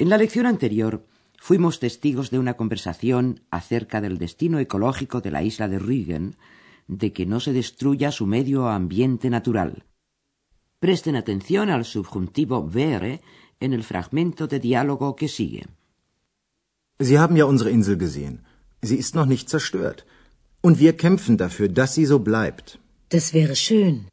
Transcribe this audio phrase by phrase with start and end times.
[0.00, 1.04] En la lección anterior
[1.38, 6.36] fuimos testigos de una conversación acerca del destino ecológico de la isla de Rügen,
[6.86, 9.84] de que no se destruya su medio ambiente natural.
[10.78, 13.20] Presten atención al subjuntivo wäre
[13.58, 15.66] en el fragmento de diálogo que sigue.
[17.00, 18.44] Sie haben ja unsere Insel gesehen.
[18.82, 20.06] Sie ist noch nicht zerstört.
[20.60, 22.78] Und wir kämpfen dafür, dass sie so bleibt.
[23.08, 24.06] Das wäre schön.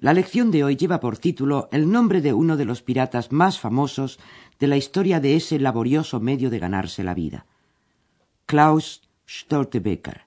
[0.00, 3.60] La lección de hoy lleva por título el nombre de uno de los piratas más
[3.60, 4.18] famosos
[4.58, 7.44] de la historia de ese laborioso medio de ganarse la vida,
[8.46, 10.22] Klaus Stortebeker.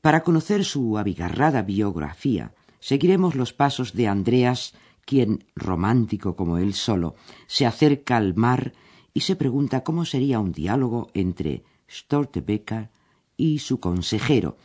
[0.00, 7.14] Para conocer su abigarrada biografía, seguiremos los pasos de Andreas, quien, romántico como él solo,
[7.46, 8.72] se acerca al mar
[9.14, 12.90] y se pregunta cómo sería un diálogo entre Stortebeker
[13.36, 14.56] y su consejero,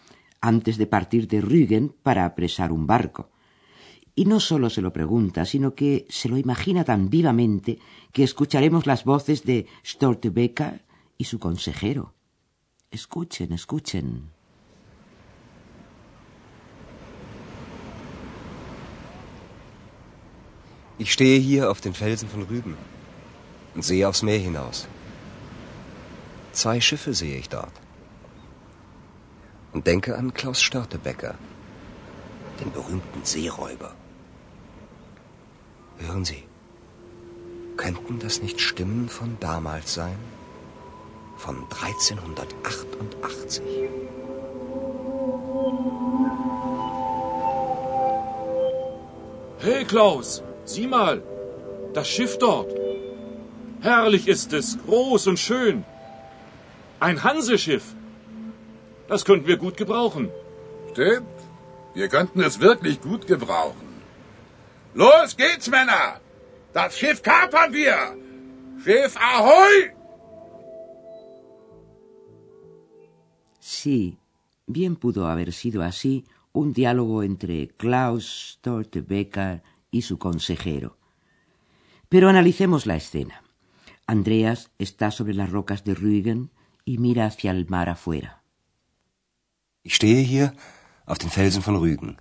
[0.41, 3.29] antes de partir de Rügen para apresar un barco.
[4.15, 7.79] Y no solo se lo pregunta, sino que se lo imagina tan vivamente
[8.13, 10.85] que escucharemos las voces de Stortebeker
[11.17, 12.13] y su consejero.
[12.91, 14.31] Escuchen, escuchen.
[20.97, 22.77] Ich stehe hier auf den Felsen von Rügen
[23.73, 24.87] und sehe aufs Meer hinaus.
[26.53, 27.73] Zwei Schiffe sehe ich dort.
[29.73, 31.35] Und denke an Klaus Störtebecker,
[32.61, 33.93] den berühmten Seeräuber.
[35.97, 36.43] Hören Sie,
[37.77, 40.17] könnten das nicht Stimmen von damals sein?
[41.37, 43.61] Von 1388?
[49.59, 51.23] Hey Klaus, sieh mal,
[51.93, 52.71] das Schiff dort.
[53.81, 55.85] Herrlich ist es, groß und schön.
[56.99, 57.95] Ein Hanseschiff.
[59.07, 60.29] Das könnten wir gut gebrauchen.
[60.91, 61.27] Stimmt.
[61.93, 63.84] Wir könnten es wirklich gut gebrauchen.
[64.95, 66.21] Los geht's, Männer!
[66.73, 68.17] Das Schiff kapern wir!
[68.81, 69.91] Schiff Ahoi!
[73.59, 74.17] Sí,
[74.67, 76.23] bien pudo haber sido así
[76.53, 80.97] un diálogo entre Klaus Stortebeker y su consejero.
[82.07, 83.43] Pero analicemos la escena.
[84.07, 86.51] Andreas está sobre las rocas de Rügen
[86.85, 88.41] y mira hacia el mar afuera.
[89.83, 90.53] Ich stehe hier
[91.05, 92.17] auf den Felsen von Rügen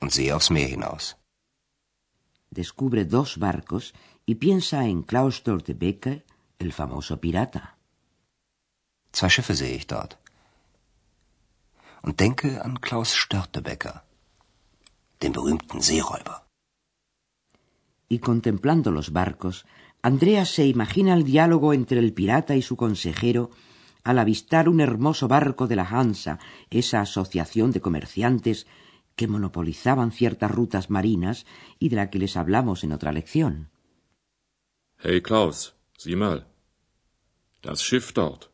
[0.00, 1.16] und sehe aufs Meer hinaus.
[2.52, 3.94] Descubre dos barcos
[4.26, 6.26] y piensa en Klaus Stortebeker,
[6.58, 7.78] el famoso pirata.
[9.10, 10.18] Zwei Schiffe sehe ich dort.
[12.02, 14.04] Und denke an Klaus Störtebecker,
[15.22, 16.46] den berühmten Seeräuber.
[18.08, 19.64] Y contemplando los barcos,
[20.02, 23.50] Andreas se imagina el diálogo entre el pirata y su consejero
[24.04, 26.38] al avistar un hermoso barco de la Hansa,
[26.68, 28.66] esa asociación de comerciantes
[29.16, 31.46] que monopolizaban ciertas rutas marinas
[31.78, 33.70] y de la que les hablamos en otra lección.
[34.98, 36.46] Hey Klaus, sieh mal.
[37.62, 38.50] Das Schiff dort.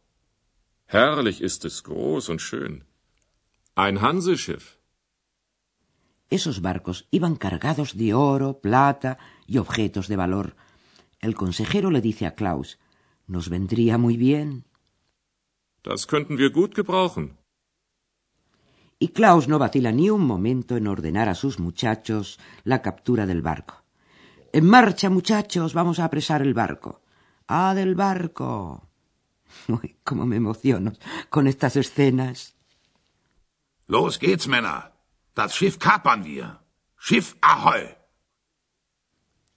[0.86, 2.84] Herrlich ist es, groß und schön.
[3.74, 4.78] Ein Hanseschiff.
[6.30, 10.56] Esos barcos iban cargados de oro, plata y objetos de valor.
[11.20, 12.78] El consejero le dice a Klaus,
[13.26, 14.64] nos vendría muy bien.
[15.82, 17.38] Das könnten wir gut gebrauchen.
[18.98, 23.42] Y Klaus no vacila ni un momento en ordenar a sus muchachos la captura del
[23.42, 23.84] barco.
[24.52, 27.02] En marcha, muchachos, vamos a apresar el barco.
[27.46, 28.88] ¡Ah, del barco!
[29.68, 30.92] Uy, cómo me emociono
[31.30, 32.56] con estas escenas.
[33.86, 34.92] Los geht's, Männer!
[35.34, 36.58] Das Schiff kapern wir!
[36.98, 37.96] Schiff Ahoi!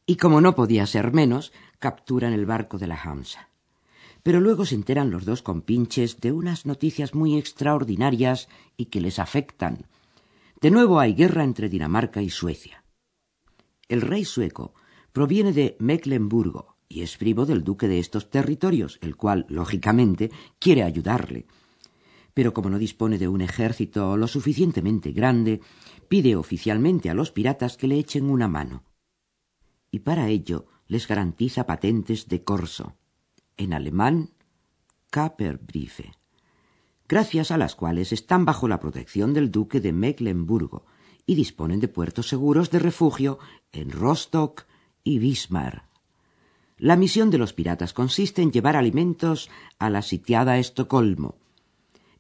[0.05, 3.50] Y como no podía ser menos, capturan el barco de la Hamsa.
[4.23, 9.17] Pero luego se enteran los dos compinches de unas noticias muy extraordinarias y que les
[9.17, 9.87] afectan.
[10.61, 12.83] De nuevo hay guerra entre Dinamarca y Suecia.
[13.87, 14.73] El rey sueco
[15.11, 20.29] proviene de Mecklenburgo y es primo del duque de estos territorios, el cual, lógicamente,
[20.59, 21.47] quiere ayudarle.
[22.33, 25.61] Pero como no dispone de un ejército lo suficientemente grande,
[26.07, 28.83] pide oficialmente a los piratas que le echen una mano.
[29.89, 32.97] Y para ello les garantiza patentes de corso
[33.61, 34.31] en alemán
[35.11, 36.13] Kaperbriefe,
[37.07, 40.85] gracias a las cuales están bajo la protección del duque de Mecklenburgo
[41.27, 43.37] y disponen de puertos seguros de refugio
[43.71, 44.65] en Rostock
[45.03, 45.89] y Wismar.
[46.77, 51.35] La misión de los piratas consiste en llevar alimentos a la sitiada Estocolmo.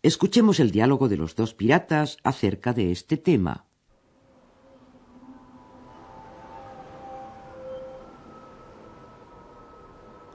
[0.03, 3.65] Escuchemos el diálogo de los dos piratas acerca de este tema.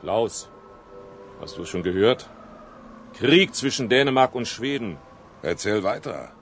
[0.00, 0.49] Klaus,
[1.41, 2.29] hast du es schon gehört?
[3.15, 4.99] Krieg zwischen Dänemark und Schweden.
[5.43, 6.33] Erzähl weiter.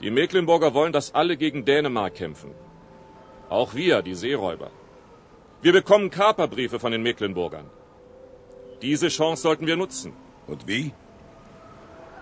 [0.00, 2.50] Die Mecklenburger wollen, dass alle gegen Dänemark kämpfen.
[3.48, 4.70] Auch wir, die Seeräuber.
[5.62, 7.70] Wir bekommen Kaperbriefe von den Mecklenburgern.
[8.82, 10.12] Diese Chance sollten wir nutzen.
[10.46, 10.92] Und wie?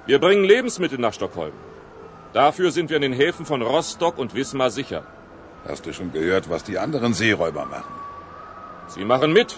[0.07, 1.53] Wir bringen Lebensmittel nach Stockholm.
[2.33, 5.05] Dafür sind wir in den Häfen von Rostock und Wismar sicher.
[5.67, 7.95] Hast du schon gehört, was die anderen Seeräuber machen?
[8.89, 9.57] Sie machen mit.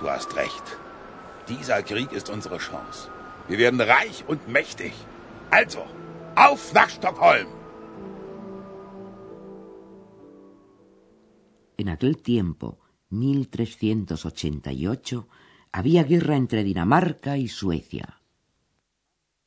[0.00, 0.78] Du hast recht.
[1.50, 3.10] Dieser Krieg ist unsere Chance.
[3.48, 4.92] Wir werden reich und mächtig.
[5.50, 5.84] Also,
[6.36, 7.48] auf nach Stockholm!
[11.76, 12.78] En aquel tiempo,
[13.10, 15.24] 1388,
[15.72, 18.20] había guerra entre Dinamarca y Suecia.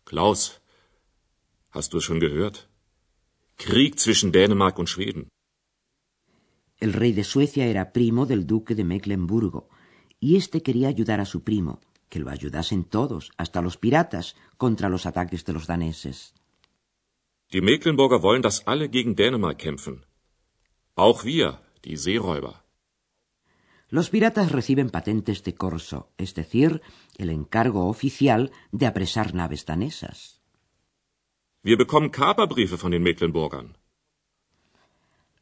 [0.04, 0.60] Klaus,
[1.72, 2.68] hast du es schon gehört?
[3.58, 5.30] Krieg zwischen Dänemark und Schweden.
[6.80, 9.70] El rey de Suecia era primo del duque de Mecklenburgo,
[10.20, 11.80] y éste quería ayudar a su primo,
[12.14, 16.18] que lo ayudasen todos, hasta los piratas, contra los ataques de los daneses.
[17.52, 20.06] Die Mecklenburger wollen, dass alle gegen Dänemark kämpfen.
[20.94, 21.50] Auch wir,
[21.84, 22.56] die Seeräuber.
[23.90, 26.84] Los piratas reciben patentes de corso, es decir,
[27.18, 30.40] el encargo oficial de apresar naves danesas.
[31.64, 33.76] Wir bekommen Kaperbriefe von den Mecklenburgern.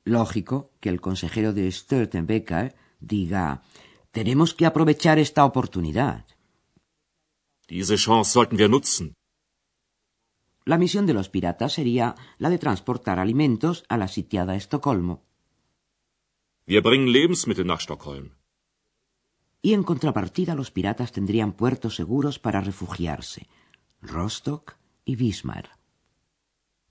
[0.06, 3.62] Lógico que el consejero de Störtenbeker diga
[4.12, 6.25] tenemos que aprovechar esta oportunidad.
[7.77, 9.06] Diese Chance sollten wir nutzen.
[10.65, 15.15] La misión de los piratas sería la de transportar alimentos a la sitiada Estocolmo.
[16.65, 18.25] Wir bringen Lebensmittel nach Stockholm.
[19.62, 23.47] Y en contrapartida los piratas tendrían puertos seguros para refugiarse,
[24.01, 24.75] Rostock
[25.06, 25.65] y Wismar.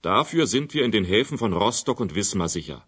[0.01, 2.87] Dafür sind wir in den Häfen von Rostock und Wismar sicher.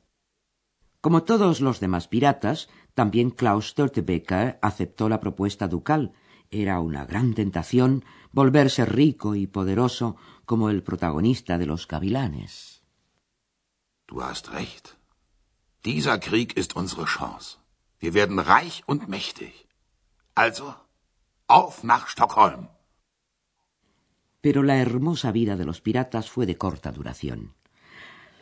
[0.99, 6.13] Como todos los demás piratas, también Klaus Störtebeker aceptó la propuesta ducal.
[6.53, 12.83] Era una gran tentación volverse rico y poderoso como el protagonista de los gavilanes.
[14.07, 14.95] Du hast recht.
[15.83, 17.57] Dieser Krieg ist unsere Chance.
[17.99, 19.67] Wir werden reich und mächtig.
[20.35, 20.75] Also,
[21.47, 22.69] auf nach Stockholm.
[24.39, 27.55] Pero la hermosa vida de los piratas fue de corta duración.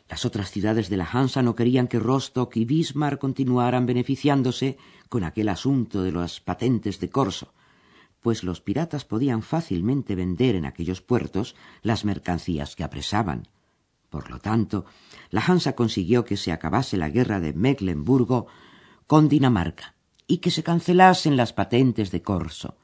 [0.10, 4.78] Las otras ciudades de la Hansa no querían que Rostock y Bismarck continuaran beneficiándose
[5.08, 7.54] con aquel asunto de las patentes de corso,
[8.22, 13.48] pues los piratas podían fácilmente vender en aquellos puertos las mercancías que apresaban.
[14.10, 14.86] Por lo tanto,
[15.30, 18.48] la Hansa consiguió que se acabase la guerra de Mecklenburgo
[19.08, 19.96] con Dinamarca
[20.28, 22.78] y que se cancelasen las patentes de corso.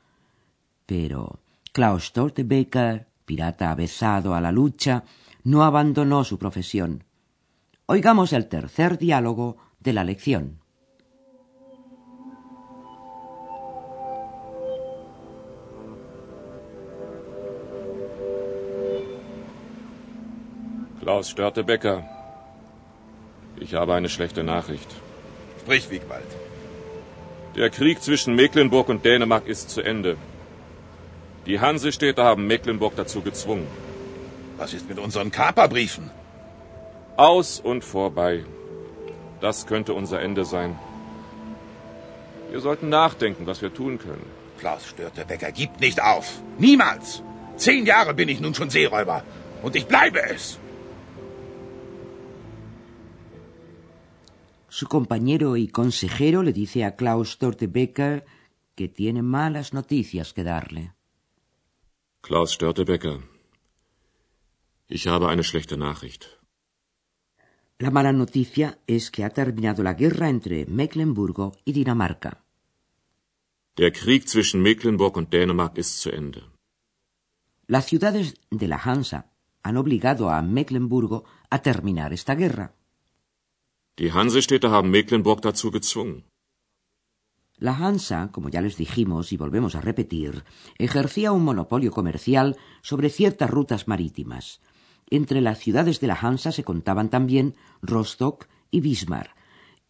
[0.86, 1.39] Pero
[1.72, 5.04] Klaus Stoltenbeker, pirata avezado a la lucha,
[5.44, 7.04] no abandonó su profesión.
[7.86, 10.60] Oigamos el tercer diálogo de la lección.
[21.07, 22.04] Klaus Störtebecker.
[23.62, 24.89] Ich habe eine schlechte Nachricht.
[25.62, 26.31] Sprich, Wiegwald.
[27.55, 30.17] Der Krieg zwischen Mecklenburg und Dänemark ist zu Ende.
[31.46, 33.67] Die Hansestädte haben Mecklenburg dazu gezwungen.
[34.58, 36.12] Was ist mit unseren Kaperbriefen?
[37.15, 38.43] Aus und vorbei.
[39.39, 40.77] Das könnte unser Ende sein.
[42.51, 44.29] Wir sollten nachdenken, was wir tun können.
[44.60, 46.41] Klaus Störtebecker gibt nicht auf.
[46.58, 47.24] Niemals.
[47.55, 49.24] Zehn Jahre bin ich nun schon Seeräuber.
[49.63, 50.60] Und ich bleibe es.
[54.79, 58.27] Su compañero y consejero le dice a Klaus Störtebeker
[58.75, 60.93] que tiene malas noticias que darle.
[62.22, 63.17] Klaus Störtebecker.
[64.88, 66.27] Ich habe eine schlechte Nachricht.
[67.79, 72.43] La mala noticia es que ha terminado la guerra entre Mecklenburgo y Dinamarca.
[73.79, 76.43] Der Krieg zwischen Mecklenburg und Dänemark ist zu Ende.
[77.65, 79.31] Las ciudades de la Hansa
[79.63, 82.76] han obligado a Mecklenburgo a terminar esta guerra.
[84.00, 86.25] Die Hansestädte haben Mecklenburg dazu gezwungen.
[87.60, 90.44] La Hansa, como ya les dijimos y volvemos a repetir,
[90.77, 94.62] ejercía un monopolio comercial sobre ciertas rutas marítimas.
[95.10, 99.36] Entre las ciudades de la Hansa se contaban también Rostock y Wismar,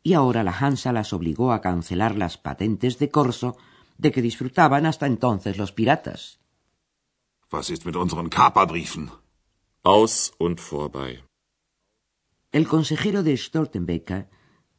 [0.02, 3.58] y ahora la Hansa las obligó a cancelar las patentes de corso
[3.98, 6.40] de que disfrutaban hasta entonces los piratas.
[7.52, 9.10] Was ist mit unseren Kaperbriefen?
[9.84, 11.27] Aus und vorbei.
[12.52, 14.30] El consejero de Stoltenbeker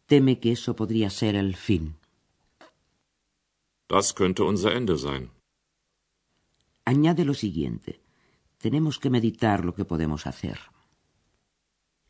[0.07, 1.97] teme que eso podría ser el fin.
[3.89, 5.31] Das könnte unser Ende sein.
[6.85, 8.01] Añade lo siguiente.
[8.59, 10.59] Tenemos que meditar lo que podemos hacer.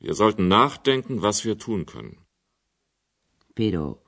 [0.00, 2.26] Wir sollten nachdenken, was wir tun können.
[3.54, 4.02] Pero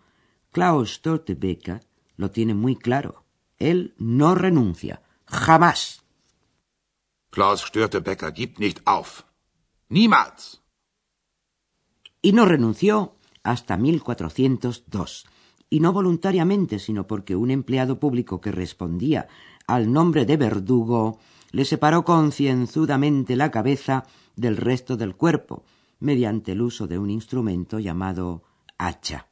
[0.52, 1.80] Klaus Stoltebeker
[2.16, 3.24] lo tiene muy claro.
[3.58, 5.02] Él no renuncia.
[5.26, 6.02] Jamás.
[7.30, 9.24] Klaus Störtebecker gibt nicht auf.
[9.88, 10.59] Niemals.
[12.22, 15.26] Y no renunció hasta 1402.
[15.70, 19.28] Y no voluntariamente, sino porque un empleado público que respondía
[19.66, 21.18] al nombre de verdugo
[21.52, 24.04] le separó concienzudamente la cabeza
[24.36, 25.64] del resto del cuerpo,
[25.98, 28.42] mediante el uso de un instrumento llamado
[28.78, 29.28] hacha.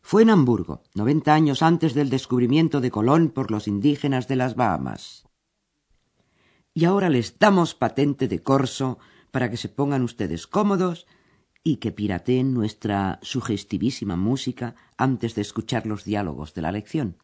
[0.00, 4.54] Fue en Hamburgo, noventa años antes del descubrimiento de Colón por los indígenas de las
[4.54, 5.24] Bahamas.
[6.74, 8.98] Y ahora les damos patente de corso
[9.30, 11.06] para que se pongan ustedes cómodos
[11.64, 17.16] y que pirateen nuestra sugestivísima música antes de escuchar los diálogos de la lección.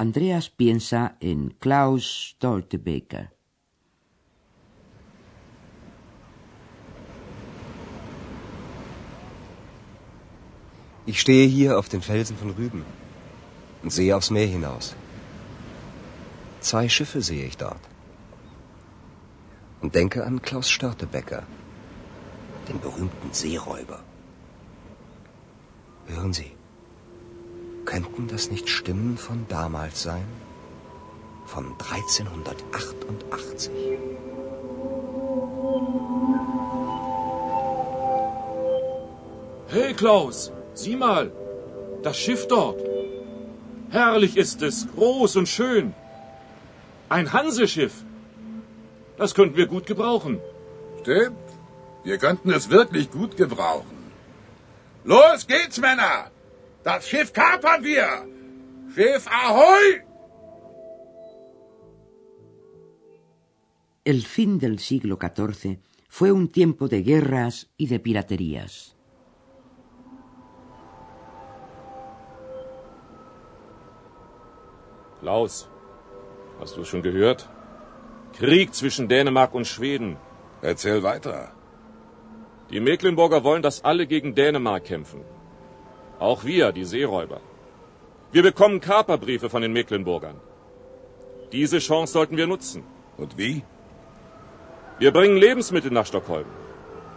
[0.00, 3.32] Andreas piensa en Klaus Stoltebeker.
[11.04, 12.84] Ich stehe hier auf den Felsen von Rüben
[13.82, 14.94] und sehe aufs Meer hinaus.
[16.60, 17.80] Zwei Schiffe sehe ich dort.
[19.80, 21.42] Und denke an Klaus Störtebecker,
[22.68, 24.00] den berühmten Seeräuber.
[26.06, 26.52] Hören Sie,
[27.88, 30.26] könnten das nicht Stimmen von damals sein?
[31.46, 33.70] Von 1388.
[39.68, 41.32] Hey Klaus, sieh mal,
[42.02, 42.82] das Schiff dort.
[43.88, 45.94] Herrlich ist es, groß und schön.
[47.08, 47.94] Ein Hanseschiff.
[49.16, 50.40] Das könnten wir gut gebrauchen.
[51.00, 51.46] Stimmt.
[52.04, 53.98] Wir könnten es wirklich gut gebrauchen.
[55.04, 56.30] Los geht's, Männer!
[56.82, 58.08] Das Schiff kapern wir!
[58.94, 60.02] Schiff Ahoi!
[64.04, 68.96] El fin del siglo XIV fue un tiempo de guerras y de piraterías.
[75.20, 75.68] Klaus,
[76.60, 77.48] hast du schon gehört?
[78.38, 80.16] Krieg zwischen Dänemark und Schweden.
[80.62, 81.52] Erzähl weiter.
[82.70, 85.20] Die Mecklenburger wollen, dass alle gegen Dänemark kämpfen.
[86.18, 87.40] Auch wir, die Seeräuber.
[88.32, 90.40] Wir bekommen Kaperbriefe von den Mecklenburgern.
[91.52, 92.82] Diese Chance sollten wir nutzen.
[93.16, 93.62] Und wie?
[94.98, 96.46] Wir bringen Lebensmittel nach Stockholm.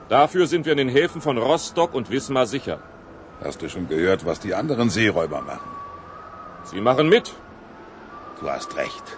[0.08, 2.80] Dafür sind wir in den Häfen von Rostock und Wismar sicher.
[3.44, 5.72] Hast du schon gehört, was die anderen Seeräuber machen?
[6.64, 7.34] Sie machen mit.
[8.40, 9.18] Du hast recht.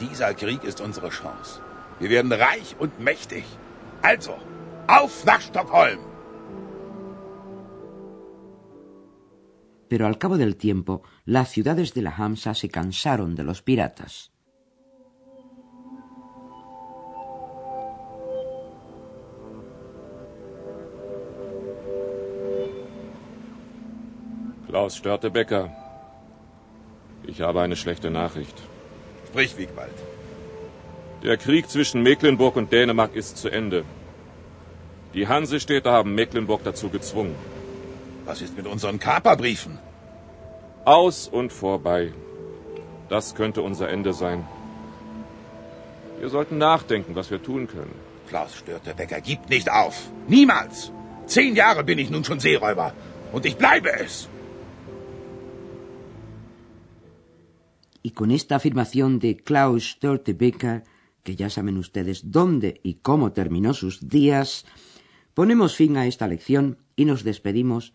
[0.00, 1.60] Dieser Krieg ist unsere Chance.
[1.98, 3.44] Wir werden reich und mächtig.
[4.00, 4.36] Also,
[4.86, 6.11] auf nach Stockholm!
[9.92, 14.32] Pero al cabo del tiempo, las ciudades de la Hamsa se cansaron de los piratas.
[24.66, 25.68] Klaus Störtebecker,
[27.26, 28.58] ich habe eine schlechte Nachricht.
[29.26, 29.98] Sprich, Wiegwald.
[31.22, 33.84] Der Krieg zwischen Mecklenburg und Dänemark ist zu Ende.
[35.12, 37.51] Die Hansestädte haben Mecklenburg dazu gezwungen.
[38.24, 39.78] Was ist mit unseren Kaperbriefen?
[40.84, 42.12] Aus und vorbei.
[43.08, 44.44] Das könnte unser Ende sein.
[46.20, 47.94] Wir sollten nachdenken, was wir tun können.
[48.28, 50.10] Klaus Störtebecker gibt nicht auf.
[50.28, 50.92] Niemals.
[51.26, 52.92] Zehn Jahre bin ich nun schon Seeräuber.
[53.32, 54.28] Und ich bleibe es.
[58.04, 60.82] Y con esta afirmación de Klaus Störtebeker,
[61.24, 64.64] que ya saben ustedes dónde y cómo terminó sus días,
[65.34, 67.94] ponemos fin a esta lección y nos despedimos